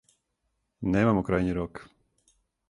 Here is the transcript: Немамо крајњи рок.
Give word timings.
Немамо 0.95 1.23
крајњи 1.29 1.55
рок. 1.59 1.85